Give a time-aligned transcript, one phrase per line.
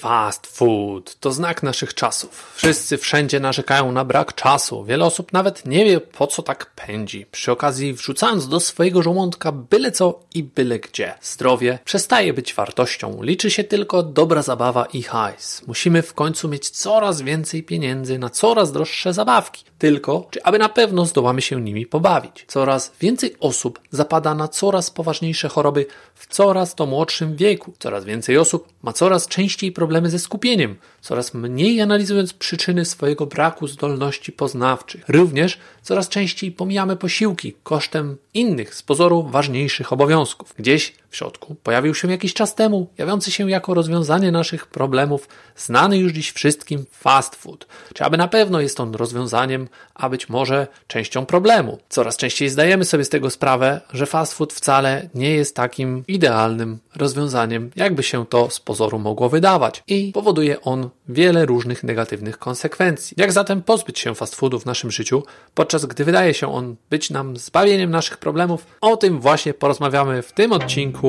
[0.00, 2.52] Fast food to znak naszych czasów.
[2.56, 4.84] Wszyscy wszędzie narzekają na brak czasu.
[4.84, 7.26] Wiele osób nawet nie wie, po co tak pędzi.
[7.32, 11.14] Przy okazji wrzucając do swojego żołądka byle co i byle gdzie.
[11.22, 13.22] Zdrowie przestaje być wartością.
[13.22, 15.62] Liczy się tylko dobra zabawa i hajs.
[15.66, 19.64] Musimy w końcu mieć coraz więcej pieniędzy na coraz droższe zabawki.
[19.78, 22.44] Tylko, czy aby na pewno zdołamy się nimi pobawić.
[22.48, 27.72] Coraz więcej osób zapada na coraz poważniejsze choroby w coraz to młodszym wieku.
[27.78, 33.66] Coraz więcej osób ma coraz częściej problemy ze skupieniem, coraz mniej analizując przyczyny swojego braku
[33.66, 35.04] zdolności poznawczych.
[35.08, 40.54] Również coraz częściej pomijamy posiłki kosztem innych, z pozoru ważniejszych obowiązków.
[40.58, 45.98] Gdzieś w środku pojawił się jakiś czas temu, jawiący się jako rozwiązanie naszych problemów, znany
[45.98, 47.66] już dziś wszystkim fast food.
[47.94, 51.78] Czy aby na pewno jest on rozwiązaniem, a być może częścią problemu.
[51.88, 56.78] Coraz częściej zdajemy sobie z tego sprawę, że fast food wcale nie jest takim idealnym
[56.96, 63.14] rozwiązaniem, jakby się to z pozoru mogło wydawać i powoduje on wiele różnych negatywnych konsekwencji.
[63.16, 65.22] Jak zatem pozbyć się fast foodu w naszym życiu,
[65.54, 68.66] podczas gdy wydaje się on być nam zbawieniem naszych problemów?
[68.80, 70.99] O tym właśnie porozmawiamy w tym odcinku.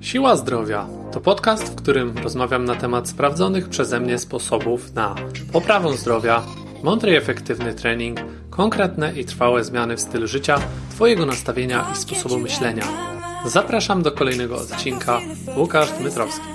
[0.00, 5.14] Siła Zdrowia to podcast, w którym rozmawiam na temat sprawdzonych przeze mnie sposobów na
[5.52, 6.42] poprawę zdrowia,
[6.82, 8.18] mądry i efektywny trening,
[8.50, 10.58] konkretne i trwałe zmiany w stylu życia,
[10.90, 12.84] Twojego nastawienia i sposobu myślenia.
[13.46, 15.20] Zapraszam do kolejnego odcinka.
[15.56, 16.46] Łukasz Dmytrowski.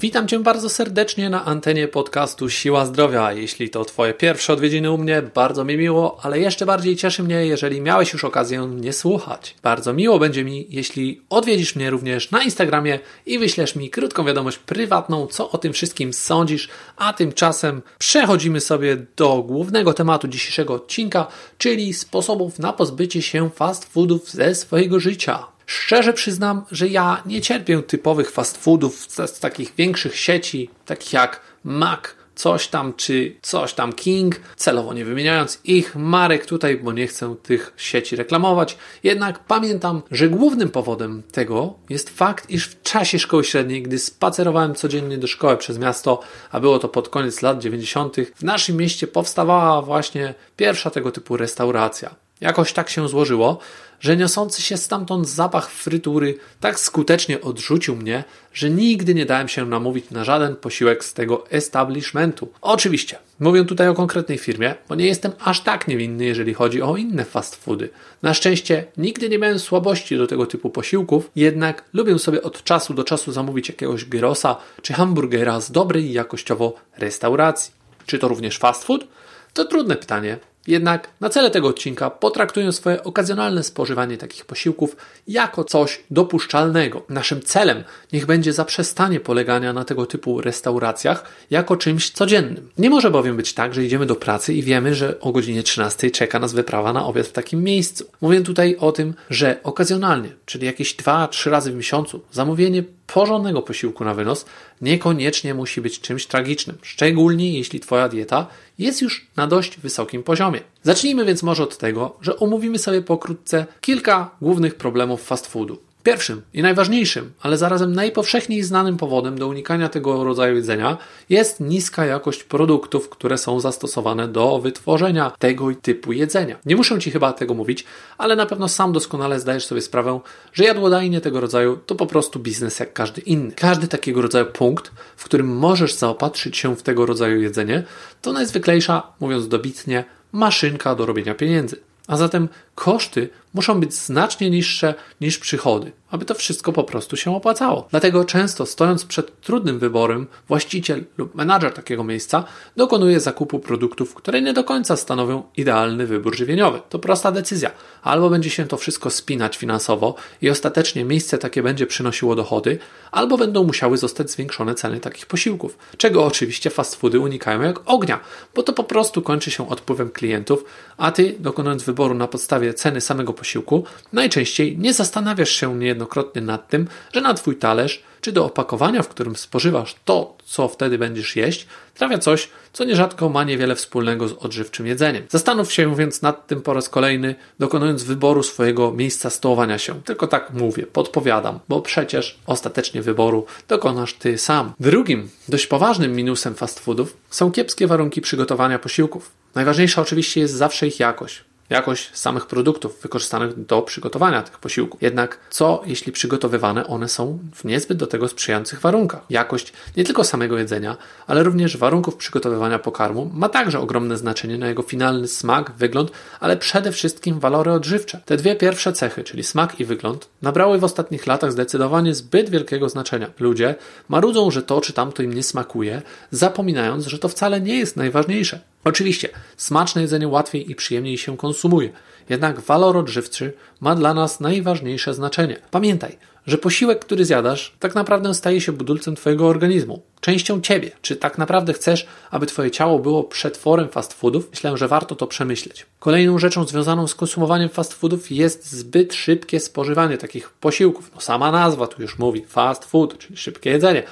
[0.00, 3.32] Witam Cię bardzo serdecznie na antenie podcastu Siła Zdrowia.
[3.32, 7.46] Jeśli to Twoje pierwsze odwiedziny u mnie, bardzo mi miło, ale jeszcze bardziej cieszy mnie,
[7.46, 9.54] jeżeli miałeś już okazję mnie słuchać.
[9.62, 14.58] Bardzo miło będzie mi, jeśli odwiedzisz mnie również na Instagramie i wyślesz mi krótką wiadomość
[14.58, 21.26] prywatną, co o tym wszystkim sądzisz, a tymczasem przechodzimy sobie do głównego tematu dzisiejszego odcinka,
[21.58, 25.49] czyli sposobów na pozbycie się fast foodów ze swojego życia.
[25.70, 31.40] Szczerze przyznam, że ja nie cierpię typowych fast foodów z, takich większych sieci, takich jak
[31.64, 32.00] Mac,
[32.34, 37.34] coś tam czy coś tam King, celowo nie wymieniając ich marek tutaj, bo nie chcę
[37.42, 38.76] tych sieci reklamować.
[39.02, 44.74] Jednak pamiętam, że głównym powodem tego jest fakt, iż w czasie szkoły średniej, gdy spacerowałem
[44.74, 46.20] codziennie do szkoły przez miasto,
[46.50, 51.36] a było to pod koniec lat 90., w naszym mieście powstawała właśnie pierwsza tego typu
[51.36, 52.14] restauracja.
[52.40, 53.58] Jakoś tak się złożyło,
[54.00, 59.66] że niosący się stamtąd zapach frytury tak skutecznie odrzucił mnie, że nigdy nie dałem się
[59.66, 62.48] namówić na żaden posiłek z tego establishmentu.
[62.60, 66.96] Oczywiście, mówię tutaj o konkretnej firmie, bo nie jestem aż tak niewinny, jeżeli chodzi o
[66.96, 67.88] inne fast foody.
[68.22, 72.94] Na szczęście nigdy nie miałem słabości do tego typu posiłków, jednak lubię sobie od czasu
[72.94, 77.72] do czasu zamówić jakiegoś gyrosa czy hamburgera z dobrej jakościowo restauracji.
[78.06, 79.06] Czy to również fast food?
[79.54, 80.38] To trudne pytanie,
[80.70, 84.96] jednak na cele tego odcinka potraktuję swoje okazjonalne spożywanie takich posiłków
[85.28, 87.02] jako coś dopuszczalnego.
[87.08, 92.70] Naszym celem niech będzie zaprzestanie polegania na tego typu restauracjach jako czymś codziennym.
[92.78, 96.10] Nie może bowiem być tak, że idziemy do pracy i wiemy, że o godzinie 13
[96.10, 98.04] czeka nas wyprawa na obiad w takim miejscu.
[98.20, 104.04] Mówię tutaj o tym, że okazjonalnie, czyli jakieś 2-3 razy w miesiącu, zamówienie porządnego posiłku
[104.04, 104.44] na wynos
[104.80, 108.46] niekoniecznie musi być czymś tragicznym, szczególnie jeśli Twoja dieta
[108.78, 110.60] jest już na dość wysokim poziomie.
[110.82, 115.89] Zacznijmy więc może od tego, że omówimy sobie pokrótce kilka głównych problemów fast foodu.
[116.02, 122.06] Pierwszym i najważniejszym, ale zarazem najpowszechniej znanym powodem do unikania tego rodzaju jedzenia jest niska
[122.06, 126.56] jakość produktów, które są zastosowane do wytworzenia tego typu jedzenia.
[126.66, 127.84] Nie muszę Ci chyba tego mówić,
[128.18, 130.20] ale na pewno sam doskonale zdajesz sobie sprawę,
[130.52, 133.52] że jadłodajnie tego rodzaju to po prostu biznes jak każdy inny.
[133.52, 137.82] Każdy takiego rodzaju punkt, w którym możesz zaopatrzyć się w tego rodzaju jedzenie,
[138.22, 141.80] to najzwyklejsza, mówiąc dobitnie, maszynka do robienia pieniędzy.
[142.06, 142.48] A zatem
[142.80, 147.88] koszty muszą być znacznie niższe niż przychody, aby to wszystko po prostu się opłacało.
[147.90, 152.44] Dlatego często stojąc przed trudnym wyborem, właściciel lub menadżer takiego miejsca
[152.76, 156.80] dokonuje zakupu produktów, które nie do końca stanowią idealny wybór żywieniowy.
[156.88, 157.70] To prosta decyzja.
[158.02, 162.78] Albo będzie się to wszystko spinać finansowo i ostatecznie miejsce takie będzie przynosiło dochody,
[163.10, 168.20] albo będą musiały zostać zwiększone ceny takich posiłków, czego oczywiście fast foody unikają jak ognia,
[168.54, 170.64] bo to po prostu kończy się odpływem klientów,
[170.96, 176.68] a ty dokonując wyboru na podstawie ceny samego posiłku, najczęściej nie zastanawiasz się niejednokrotnie nad
[176.68, 181.36] tym, że na Twój talerz czy do opakowania, w którym spożywasz to, co wtedy będziesz
[181.36, 185.22] jeść, trafia coś, co nierzadko ma niewiele wspólnego z odżywczym jedzeniem.
[185.28, 190.02] Zastanów się więc nad tym po raz kolejny, dokonując wyboru swojego miejsca stołowania się.
[190.02, 194.72] Tylko tak mówię, podpowiadam, bo przecież ostatecznie wyboru dokonasz ty sam.
[194.80, 199.30] Drugim, dość poważnym minusem fast foodów są kiepskie warunki przygotowania posiłków.
[199.54, 201.44] Najważniejsza oczywiście jest zawsze ich jakość.
[201.70, 205.02] Jakość samych produktów wykorzystanych do przygotowania tych posiłków.
[205.02, 209.20] Jednak co jeśli przygotowywane one są w niezbyt do tego sprzyjających warunkach?
[209.30, 210.96] Jakość nie tylko samego jedzenia,
[211.26, 216.56] ale również warunków przygotowywania pokarmu ma także ogromne znaczenie na jego finalny smak, wygląd, ale
[216.56, 218.20] przede wszystkim walory odżywcze.
[218.24, 222.88] Te dwie pierwsze cechy, czyli smak i wygląd, nabrały w ostatnich latach zdecydowanie zbyt wielkiego
[222.88, 223.30] znaczenia.
[223.38, 223.74] Ludzie
[224.08, 228.60] marudzą, że to czy tamto im nie smakuje, zapominając, że to wcale nie jest najważniejsze.
[228.84, 231.90] Oczywiście, smaczne jedzenie łatwiej i przyjemniej się konsumuje,
[232.28, 235.56] jednak walor odżywczy ma dla nas najważniejsze znaczenie.
[235.70, 240.90] Pamiętaj, że posiłek, który zjadasz, tak naprawdę staje się budulcem Twojego organizmu, częścią Ciebie.
[241.02, 244.50] Czy tak naprawdę chcesz, aby Twoje ciało było przetworem fast foodów?
[244.50, 245.86] Myślę, że warto to przemyśleć.
[245.98, 251.10] Kolejną rzeczą związaną z konsumowaniem fast foodów jest zbyt szybkie spożywanie takich posiłków.
[251.14, 254.02] No, sama nazwa tu już mówi fast food, czyli szybkie jedzenie.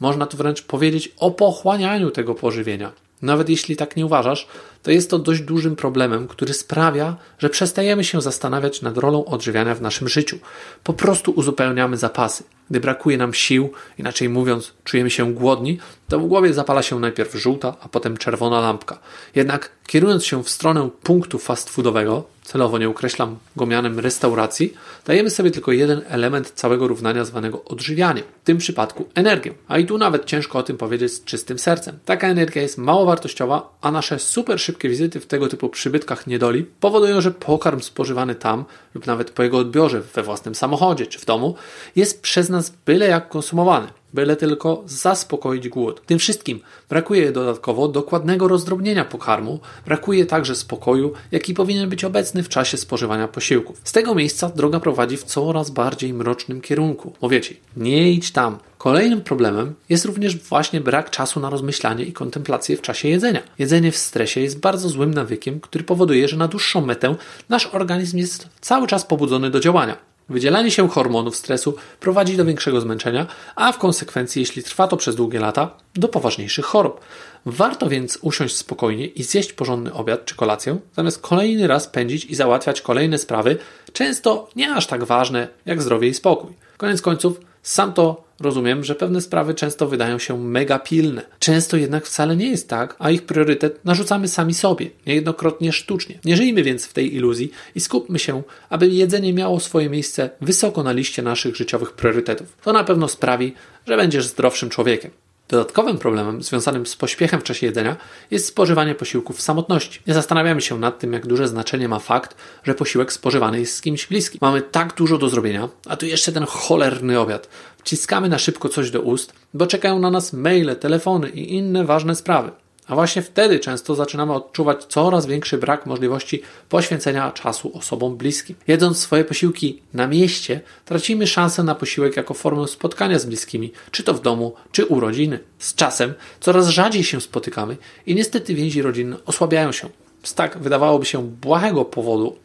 [0.00, 2.92] Można tu wręcz powiedzieć o pochłanianiu tego pożywienia.
[3.22, 4.46] Nawet jeśli tak nie uważasz,
[4.82, 9.74] to jest to dość dużym problemem, który sprawia, że przestajemy się zastanawiać nad rolą odżywiania
[9.74, 10.38] w naszym życiu.
[10.84, 12.44] Po prostu uzupełniamy zapasy.
[12.70, 15.78] Gdy brakuje nam sił, inaczej mówiąc, czujemy się głodni,
[16.08, 18.98] to w głowie zapala się najpierw żółta, a potem czerwona lampka.
[19.34, 24.74] Jednak kierując się w stronę punktu fast foodowego, celowo nie ukreślam go mianem restauracji,
[25.06, 29.54] dajemy sobie tylko jeden element całego równania zwanego odżywianiem, w tym przypadku energię.
[29.68, 31.98] A i tu nawet ciężko o tym powiedzieć z czystym sercem.
[32.04, 36.64] Taka energia jest mało wartościowa, a nasze super szybkie wizyty w tego typu przybytkach niedoli
[36.80, 41.24] powodują, że pokarm spożywany tam lub nawet po jego odbiorze we własnym samochodzie czy w
[41.24, 41.54] domu
[41.96, 46.02] jest przez nas byle jak konsumowany byle tylko zaspokoić głód.
[46.06, 52.48] Tym wszystkim brakuje dodatkowo dokładnego rozdrobnienia pokarmu, brakuje także spokoju, jaki powinien być obecny w
[52.48, 53.80] czasie spożywania posiłków.
[53.84, 57.12] Z tego miejsca droga prowadzi w coraz bardziej mrocznym kierunku.
[57.22, 58.58] Mówię Ci, nie idź tam.
[58.78, 63.42] Kolejnym problemem jest również właśnie brak czasu na rozmyślanie i kontemplację w czasie jedzenia.
[63.58, 67.14] Jedzenie w stresie jest bardzo złym nawykiem, który powoduje, że na dłuższą metę
[67.48, 70.07] nasz organizm jest cały czas pobudzony do działania.
[70.28, 73.26] Wydzielanie się hormonów stresu prowadzi do większego zmęczenia,
[73.56, 77.00] a w konsekwencji, jeśli trwa to przez długie lata, do poważniejszych chorób.
[77.46, 82.34] Warto więc usiąść spokojnie i zjeść porządny obiad czy kolację, zamiast kolejny raz pędzić i
[82.34, 83.58] załatwiać kolejne sprawy,
[83.92, 86.52] często nie aż tak ważne jak zdrowie i spokój.
[86.76, 91.22] Koniec końców, sam to rozumiem, że pewne sprawy często wydają się mega pilne.
[91.38, 96.18] Często jednak wcale nie jest tak, a ich priorytet narzucamy sami sobie, niejednokrotnie sztucznie.
[96.24, 100.82] Nie żyjmy więc w tej iluzji i skupmy się, aby jedzenie miało swoje miejsce wysoko
[100.82, 102.56] na liście naszych życiowych priorytetów.
[102.62, 103.54] To na pewno sprawi,
[103.86, 105.10] że będziesz zdrowszym człowiekiem.
[105.48, 107.96] Dodatkowym problemem związanym z pośpiechem w czasie jedzenia
[108.30, 110.00] jest spożywanie posiłków w samotności.
[110.06, 113.80] Nie zastanawiamy się nad tym, jak duże znaczenie ma fakt, że posiłek spożywany jest z
[113.80, 114.38] kimś bliskim.
[114.42, 117.48] Mamy tak dużo do zrobienia, a tu jeszcze ten cholerny obiad.
[117.78, 122.14] Wciskamy na szybko coś do ust, bo czekają na nas maile, telefony i inne ważne
[122.14, 122.50] sprawy.
[122.88, 128.56] A właśnie wtedy często zaczynamy odczuwać coraz większy brak możliwości poświęcenia czasu osobom bliskim.
[128.66, 134.02] Jedząc swoje posiłki na mieście, tracimy szansę na posiłek jako formę spotkania z bliskimi, czy
[134.02, 135.38] to w domu, czy u rodziny.
[135.58, 137.76] Z czasem coraz rzadziej się spotykamy
[138.06, 139.88] i niestety więzi rodzinne osłabiają się.
[140.22, 142.36] Z tak wydawałoby się błahego powodu.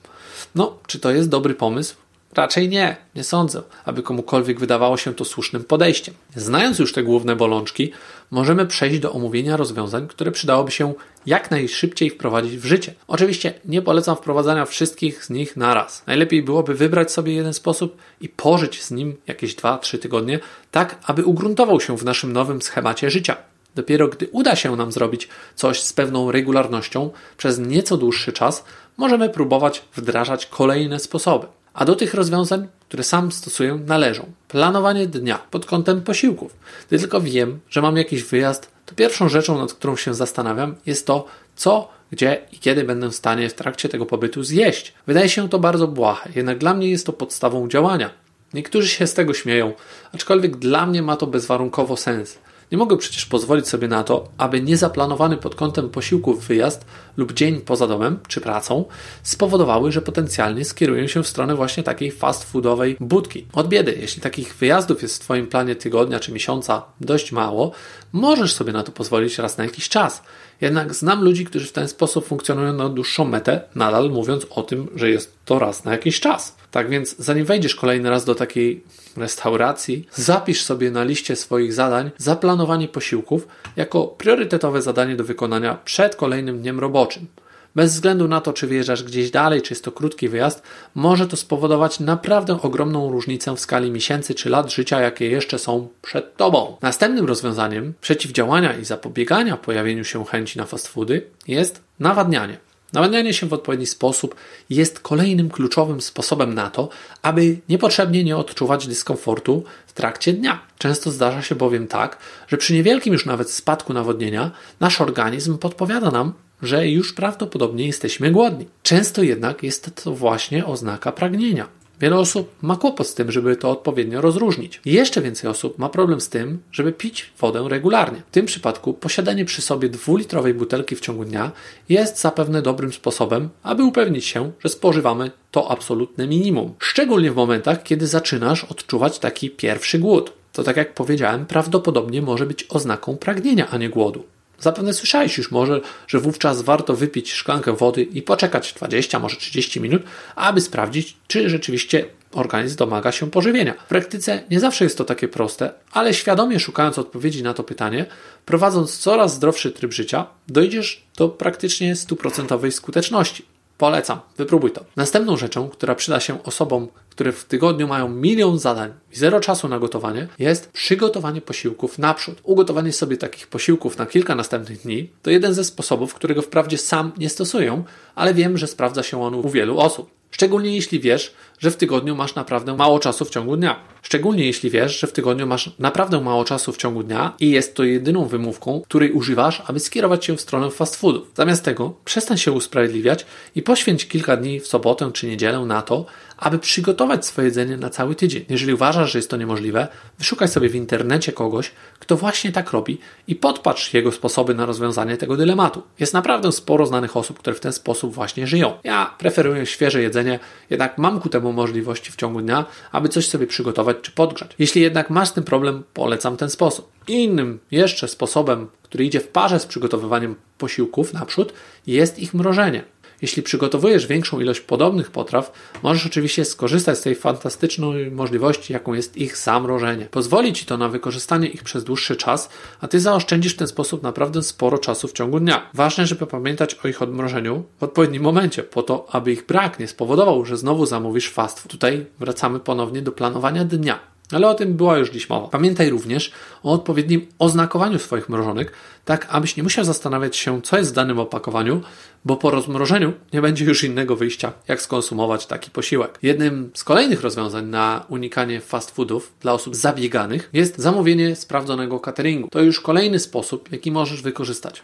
[0.55, 1.95] No, czy to jest dobry pomysł?
[2.35, 6.15] Raczej nie, nie sądzę, aby komukolwiek wydawało się to słusznym podejściem.
[6.35, 7.91] Znając już te główne bolączki,
[8.31, 10.93] możemy przejść do omówienia rozwiązań, które przydałoby się
[11.25, 12.93] jak najszybciej wprowadzić w życie.
[13.07, 16.03] Oczywiście nie polecam wprowadzania wszystkich z nich naraz.
[16.07, 20.39] Najlepiej byłoby wybrać sobie jeden sposób i pożyć z nim jakieś 2-3 tygodnie,
[20.71, 23.35] tak aby ugruntował się w naszym nowym schemacie życia.
[23.75, 28.63] Dopiero gdy uda się nam zrobić coś z pewną regularnością przez nieco dłuższy czas,
[28.97, 31.47] możemy próbować wdrażać kolejne sposoby.
[31.73, 36.55] A do tych rozwiązań, które sam stosuję, należą planowanie dnia pod kątem posiłków.
[36.87, 41.07] Gdy tylko wiem, że mam jakiś wyjazd, to pierwszą rzeczą, nad którą się zastanawiam, jest
[41.07, 41.25] to,
[41.55, 44.93] co, gdzie i kiedy będę w stanie w trakcie tego pobytu zjeść.
[45.07, 48.09] Wydaje się to bardzo błahe, jednak dla mnie jest to podstawą działania.
[48.53, 49.73] Niektórzy się z tego śmieją,
[50.13, 52.37] aczkolwiek dla mnie ma to bezwarunkowo sens.
[52.71, 56.85] Nie mogę przecież pozwolić sobie na to, aby niezaplanowany pod kątem posiłków wyjazd
[57.17, 58.85] lub dzień poza domem czy pracą
[59.23, 63.47] spowodowały, że potencjalnie skieruję się w stronę właśnie takiej fast foodowej budki.
[63.53, 67.71] Od biedy, jeśli takich wyjazdów jest w Twoim planie tygodnia czy miesiąca dość mało,
[68.11, 70.23] możesz sobie na to pozwolić raz na jakiś czas.
[70.63, 74.87] Jednak znam ludzi, którzy w ten sposób funkcjonują na dłuższą metę, nadal mówiąc o tym,
[74.95, 76.55] że jest to raz na jakiś czas.
[76.71, 78.83] Tak więc, zanim wejdziesz kolejny raz do takiej
[79.17, 86.15] restauracji, zapisz sobie na liście swoich zadań zaplanowanie posiłków jako priorytetowe zadanie do wykonania przed
[86.15, 87.27] kolejnym dniem roboczym.
[87.75, 90.63] Bez względu na to, czy wyjeżdżasz gdzieś dalej, czy jest to krótki wyjazd,
[90.95, 95.87] może to spowodować naprawdę ogromną różnicę w skali miesięcy czy lat życia, jakie jeszcze są
[96.01, 96.77] przed Tobą.
[96.81, 102.57] Następnym rozwiązaniem przeciwdziałania i zapobiegania pojawieniu się chęci na fast foody jest nawadnianie.
[102.93, 104.35] Nawadnianie się w odpowiedni sposób
[104.69, 106.89] jest kolejnym kluczowym sposobem na to,
[107.21, 110.59] aby niepotrzebnie nie odczuwać dyskomfortu w trakcie dnia.
[110.77, 116.11] Często zdarza się bowiem tak, że przy niewielkim już nawet spadku nawodnienia nasz organizm podpowiada
[116.11, 118.65] nam, że już prawdopodobnie jesteśmy głodni.
[118.83, 121.67] Często jednak jest to właśnie oznaka pragnienia.
[121.99, 124.81] Wiele osób ma kłopot z tym, żeby to odpowiednio rozróżnić.
[124.85, 128.21] Jeszcze więcej osób ma problem z tym, żeby pić wodę regularnie.
[128.27, 131.51] W tym przypadku posiadanie przy sobie dwulitrowej butelki w ciągu dnia
[131.89, 136.73] jest zapewne dobrym sposobem, aby upewnić się, że spożywamy to absolutne minimum.
[136.79, 140.33] Szczególnie w momentach, kiedy zaczynasz odczuwać taki pierwszy głód.
[140.53, 144.23] To tak jak powiedziałem, prawdopodobnie może być oznaką pragnienia, a nie głodu.
[144.63, 149.81] Zapewne słyszałeś już może, że wówczas warto wypić szklankę wody i poczekać 20, może 30
[149.81, 150.03] minut,
[150.35, 153.73] aby sprawdzić, czy rzeczywiście organizm domaga się pożywienia.
[153.73, 158.05] W praktyce nie zawsze jest to takie proste, ale świadomie szukając odpowiedzi na to pytanie,
[158.45, 163.45] prowadząc coraz zdrowszy tryb życia, dojdziesz do praktycznie stuprocentowej skuteczności.
[163.77, 164.85] Polecam, wypróbuj to.
[164.95, 169.79] Następną rzeczą, która przyda się osobom, które w tygodniu mają milion zadań zero czasu na
[169.79, 172.41] gotowanie, jest przygotowanie posiłków naprzód.
[172.43, 177.11] Ugotowanie sobie takich posiłków na kilka następnych dni to jeden ze sposobów, którego wprawdzie sam
[177.17, 177.83] nie stosuję,
[178.15, 180.09] ale wiem, że sprawdza się on u wielu osób.
[180.33, 183.79] Szczególnie jeśli wiesz, że w tygodniu masz naprawdę mało czasu w ciągu dnia.
[184.01, 187.75] Szczególnie jeśli wiesz, że w tygodniu masz naprawdę mało czasu w ciągu dnia i jest
[187.75, 191.31] to jedyną wymówką, której używasz, aby skierować się w stronę fast foodów.
[191.35, 196.05] Zamiast tego przestań się usprawiedliwiać i poświęć kilka dni w sobotę czy niedzielę na to,
[196.43, 198.45] aby przygotować swoje jedzenie na cały tydzień.
[198.49, 199.87] Jeżeli uważasz, że jest to niemożliwe,
[200.19, 202.97] wyszukaj sobie w internecie kogoś, kto właśnie tak robi
[203.27, 205.83] i podpatrz jego sposoby na rozwiązanie tego dylematu.
[205.99, 208.73] Jest naprawdę sporo znanych osób, które w ten sposób właśnie żyją.
[208.83, 213.47] Ja preferuję świeże jedzenie, jednak mam ku temu możliwości w ciągu dnia, aby coś sobie
[213.47, 214.55] przygotować czy podgrzać.
[214.59, 216.91] Jeśli jednak masz tym problem, polecam ten sposób.
[217.07, 221.53] Innym jeszcze sposobem, który idzie w parze z przygotowywaniem posiłków naprzód,
[221.87, 222.83] jest ich mrożenie.
[223.23, 225.51] Jeśli przygotowujesz większą ilość podobnych potraw,
[225.83, 230.05] możesz oczywiście skorzystać z tej fantastycznej możliwości, jaką jest ich zamrożenie.
[230.11, 232.49] Pozwoli Ci to na wykorzystanie ich przez dłuższy czas,
[232.81, 235.69] a Ty zaoszczędzisz w ten sposób naprawdę sporo czasu w ciągu dnia.
[235.73, 239.87] Ważne, żeby pamiętać o ich odmrożeniu w odpowiednim momencie, po to, aby ich brak nie
[239.87, 241.71] spowodował, że znowu zamówisz fast food.
[241.71, 244.12] Tutaj wracamy ponownie do planowania dnia.
[244.33, 245.47] Ale o tym była już dziś mowa.
[245.47, 246.31] Pamiętaj również
[246.63, 248.71] o odpowiednim oznakowaniu swoich mrożonek,
[249.05, 251.81] tak abyś nie musiał zastanawiać się, co jest w danym opakowaniu,
[252.25, 256.19] bo po rozmrożeniu nie będzie już innego wyjścia, jak skonsumować taki posiłek.
[256.21, 262.47] Jednym z kolejnych rozwiązań na unikanie fast foodów dla osób zabieganych jest zamówienie sprawdzonego cateringu.
[262.51, 264.83] To już kolejny sposób, jaki możesz wykorzystać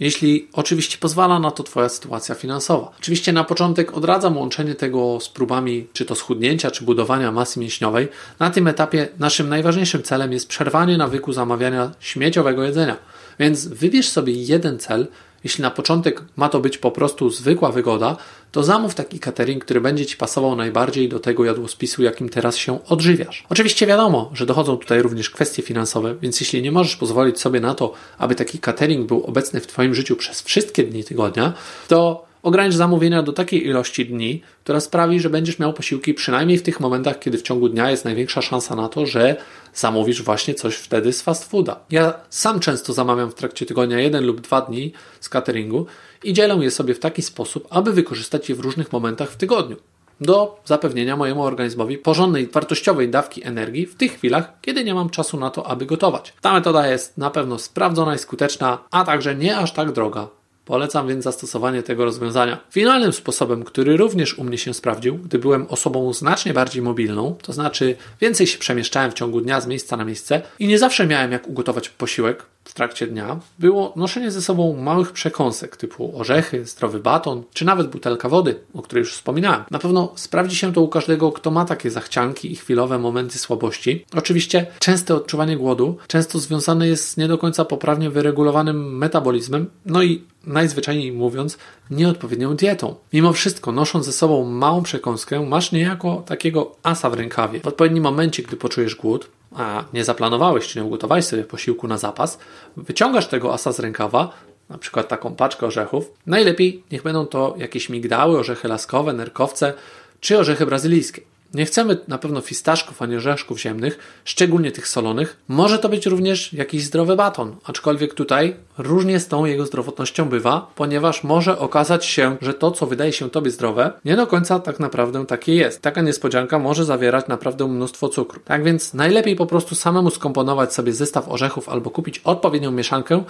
[0.00, 2.90] jeśli oczywiście pozwala na to Twoja sytuacja finansowa.
[2.98, 8.08] Oczywiście na początek odradzam łączenie tego z próbami czy to schudnięcia, czy budowania masy mięśniowej.
[8.38, 12.96] Na tym etapie naszym najważniejszym celem jest przerwanie nawyku zamawiania śmieciowego jedzenia.
[13.38, 15.06] Więc wybierz sobie jeden cel,
[15.44, 18.16] jeśli na początek ma to być po prostu zwykła wygoda,
[18.52, 22.84] to zamów taki catering, który będzie Ci pasował najbardziej do tego jadłospisu, jakim teraz się
[22.84, 23.44] odżywiasz.
[23.48, 27.74] Oczywiście wiadomo, że dochodzą tutaj również kwestie finansowe, więc jeśli nie możesz pozwolić sobie na
[27.74, 31.52] to, aby taki catering był obecny w Twoim życiu przez wszystkie dni tygodnia,
[31.88, 36.62] to Ogranicz zamówienia do takiej ilości dni, która sprawi, że będziesz miał posiłki przynajmniej w
[36.62, 39.36] tych momentach, kiedy w ciągu dnia jest największa szansa na to, że
[39.74, 41.80] zamówisz właśnie coś wtedy z fast fooda.
[41.90, 45.86] Ja sam często zamawiam w trakcie tygodnia jeden lub dwa dni z cateringu
[46.24, 49.76] i dzielę je sobie w taki sposób, aby wykorzystać je w różnych momentach w tygodniu
[50.20, 55.36] do zapewnienia mojemu organizmowi porządnej, wartościowej dawki energii w tych chwilach, kiedy nie mam czasu
[55.36, 56.32] na to, aby gotować.
[56.40, 60.28] Ta metoda jest na pewno sprawdzona i skuteczna, a także nie aż tak droga
[60.68, 62.58] Polecam więc zastosowanie tego rozwiązania.
[62.70, 67.52] Finalnym sposobem, który również u mnie się sprawdził, gdy byłem osobą znacznie bardziej mobilną, to
[67.52, 71.32] znaczy więcej się przemieszczałem w ciągu dnia z miejsca na miejsce i nie zawsze miałem
[71.32, 77.00] jak ugotować posiłek w trakcie dnia, było noszenie ze sobą małych przekąsek typu orzechy, zdrowy
[77.00, 79.64] baton, czy nawet butelka wody, o której już wspominałem.
[79.70, 84.04] Na pewno sprawdzi się to u każdego, kto ma takie zachcianki i chwilowe momenty słabości.
[84.14, 90.02] Oczywiście częste odczuwanie głodu często związane jest z nie do końca poprawnie wyregulowanym metabolizmem, no
[90.02, 91.58] i najzwyczajniej mówiąc,
[91.90, 92.94] nieodpowiednią dietą.
[93.12, 97.60] Mimo wszystko, nosząc ze sobą małą przekąskę, masz niejako takiego asa w rękawie.
[97.60, 101.98] W odpowiednim momencie, gdy poczujesz głód, a nie zaplanowałeś czy nie ugotowałeś sobie posiłku na
[101.98, 102.38] zapas,
[102.76, 104.32] wyciągasz tego asa z rękawa,
[104.68, 106.12] na przykład taką paczkę orzechów.
[106.26, 109.74] Najlepiej niech będą to jakieś migdały, orzechy laskowe, nerkowce
[110.20, 111.22] czy orzechy brazylijskie.
[111.54, 115.36] Nie chcemy na pewno fistaszków ani orzeszków ziemnych, szczególnie tych solonych.
[115.48, 120.70] Może to być również jakiś zdrowy baton, aczkolwiek tutaj różnie z tą jego zdrowotnością bywa,
[120.74, 124.80] ponieważ może okazać się, że to, co wydaje się Tobie zdrowe, nie do końca tak
[124.80, 125.82] naprawdę takie jest.
[125.82, 128.40] Taka niespodzianka może zawierać naprawdę mnóstwo cukru.
[128.44, 133.24] Tak więc najlepiej po prostu samemu skomponować sobie zestaw orzechów albo kupić odpowiednią mieszankę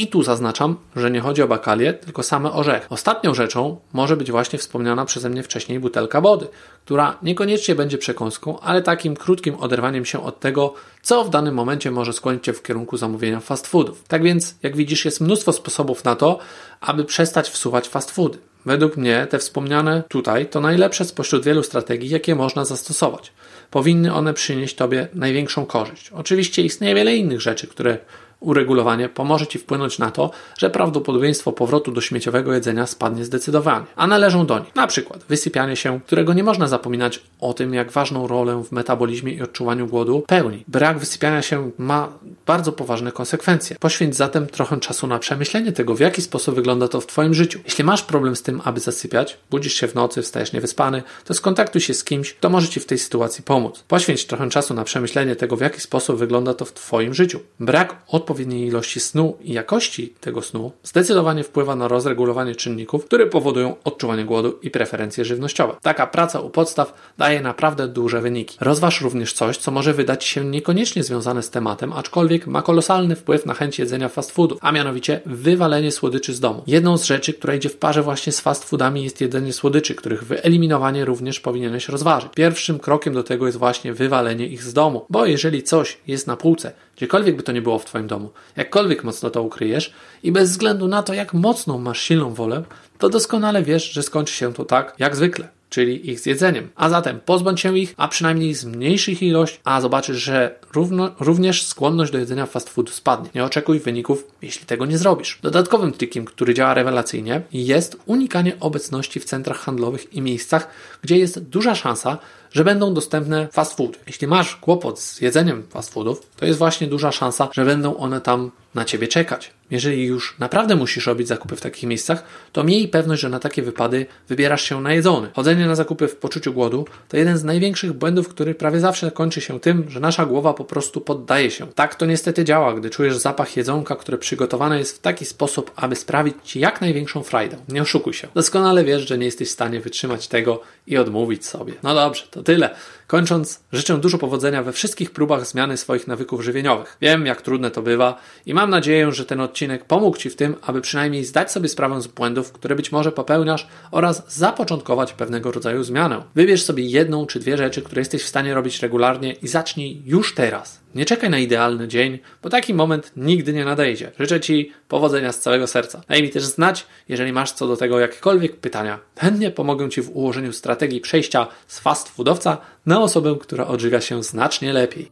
[0.00, 2.86] I tu zaznaczam, że nie chodzi o bakalię, tylko same orzechy.
[2.90, 6.48] Ostatnią rzeczą może być właśnie wspomniana przeze mnie wcześniej butelka wody,
[6.84, 11.90] która niekoniecznie będzie przekąską, ale takim krótkim oderwaniem się od tego, co w danym momencie
[11.90, 14.04] może skłonić Cię w kierunku zamówienia fast foodów.
[14.08, 16.38] Tak więc, jak widzisz, jest mnóstwo sposobów na to,
[16.80, 18.38] aby przestać wsuwać fast foody.
[18.66, 23.32] Według mnie te wspomniane tutaj to najlepsze spośród wielu strategii, jakie można zastosować.
[23.70, 26.10] Powinny one przynieść Tobie największą korzyść.
[26.12, 27.98] Oczywiście istnieje wiele innych rzeczy, które
[28.40, 34.06] uregulowanie pomoże Ci wpłynąć na to, że prawdopodobieństwo powrotu do śmieciowego jedzenia spadnie zdecydowanie, a
[34.06, 38.26] należą do nich na przykład wysypianie się, którego nie można zapominać o tym, jak ważną
[38.26, 40.64] rolę w metabolizmie i odczuwaniu głodu pełni.
[40.68, 42.08] Brak wysypiania się ma
[42.46, 43.76] bardzo poważne konsekwencje.
[43.80, 47.60] Poświęć zatem trochę czasu na przemyślenie tego, w jaki sposób wygląda to w Twoim życiu.
[47.64, 51.80] Jeśli masz problem z tym, aby zasypiać, budzisz się w nocy, wstajesz niewyspany, to skontaktuj
[51.80, 53.84] się z kimś, kto może Ci w tej sytuacji pomóc.
[53.88, 57.40] Poświęć trochę czasu na przemyślenie tego, w jaki sposób wygląda to w Twoim życiu.
[57.60, 63.26] Brak odpowiedzi odpowiedniej ilości snu i jakości tego snu zdecydowanie wpływa na rozregulowanie czynników, które
[63.26, 65.76] powodują odczuwanie głodu i preferencje żywnościowe.
[65.82, 68.56] Taka praca u podstaw daje naprawdę duże wyniki.
[68.60, 73.46] Rozważ również coś, co może wydać się niekoniecznie związane z tematem, aczkolwiek ma kolosalny wpływ
[73.46, 76.62] na chęć jedzenia fast foodów, a mianowicie wywalenie słodyczy z domu.
[76.66, 80.24] Jedną z rzeczy, która idzie w parze właśnie z fast foodami jest jedzenie słodyczy, których
[80.24, 82.30] wyeliminowanie również powinieneś rozważyć.
[82.34, 86.36] Pierwszym krokiem do tego jest właśnie wywalenie ich z domu, bo jeżeli coś jest na
[86.36, 88.19] półce, gdziekolwiek by to nie było w Twoim domu,
[88.56, 92.62] jakkolwiek mocno to ukryjesz i bez względu na to, jak mocną masz silną wolę,
[92.98, 96.68] to doskonale wiesz, że skończy się to tak, jak zwykle czyli ich zjedzeniem.
[96.76, 101.66] A zatem pozbądź się ich, a przynajmniej zmniejszy ich ilość, a zobaczysz, że równo, również
[101.66, 103.30] skłonność do jedzenia fast food spadnie.
[103.34, 105.38] Nie oczekuj wyników, jeśli tego nie zrobisz.
[105.42, 110.68] Dodatkowym trikiem, który działa rewelacyjnie, jest unikanie obecności w centrach handlowych i miejscach,
[111.02, 112.18] gdzie jest duża szansa,
[112.52, 113.98] że będą dostępne fast food.
[114.06, 118.20] Jeśli masz kłopot z jedzeniem fast foodów, to jest właśnie duża szansa, że będą one
[118.20, 119.50] tam na ciebie czekać.
[119.70, 123.62] Jeżeli już naprawdę musisz robić zakupy w takich miejscach, to miej pewność, że na takie
[123.62, 125.28] wypady wybierasz się najedzony.
[125.34, 129.40] Chodzenie na zakupy w poczuciu głodu to jeden z największych błędów, który prawie zawsze kończy
[129.40, 131.66] się tym, że nasza głowa po prostu poddaje się.
[131.66, 135.96] Tak to niestety działa, gdy czujesz zapach jedzonka, które przygotowane jest w taki sposób, aby
[135.96, 137.56] sprawić ci jak największą frajdę.
[137.68, 138.28] Nie oszukuj się.
[138.34, 141.72] Doskonale wiesz, że nie jesteś w stanie wytrzymać tego i odmówić sobie.
[141.82, 142.74] No dobrze, to tyle.
[143.10, 146.96] Kończąc, życzę dużo powodzenia we wszystkich próbach zmiany swoich nawyków żywieniowych.
[147.00, 150.56] Wiem, jak trudne to bywa i mam nadzieję, że ten odcinek pomógł Ci w tym,
[150.62, 155.82] aby przynajmniej zdać sobie sprawę z błędów, które być może popełniasz oraz zapoczątkować pewnego rodzaju
[155.82, 156.22] zmianę.
[156.34, 160.34] Wybierz sobie jedną czy dwie rzeczy, które jesteś w stanie robić regularnie i zacznij już
[160.34, 160.79] teraz.
[160.94, 164.12] Nie czekaj na idealny dzień, bo taki moment nigdy nie nadejdzie.
[164.18, 166.02] Życzę Ci powodzenia z całego serca.
[166.08, 168.98] Daj mi też znać, jeżeli masz co do tego jakiekolwiek pytania.
[169.18, 174.22] Chętnie pomogę Ci w ułożeniu strategii przejścia z fast foodowca na osobę, która odżywia się
[174.22, 175.10] znacznie lepiej.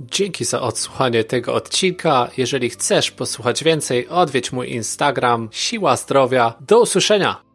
[0.00, 2.30] Dzięki za odsłuchanie tego odcinka.
[2.36, 6.54] Jeżeli chcesz posłuchać więcej, odwiedź mój Instagram Siła Zdrowia.
[6.60, 7.49] Do usłyszenia!